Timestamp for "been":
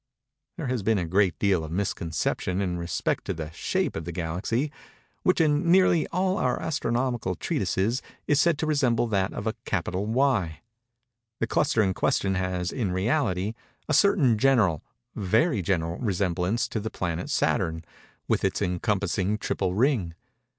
0.81-0.97